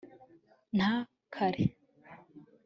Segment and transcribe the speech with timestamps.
[0.75, 0.91] nta
[1.33, 1.63] kare